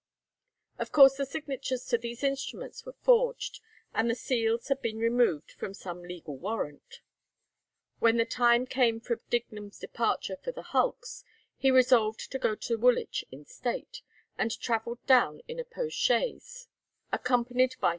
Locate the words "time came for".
8.25-9.17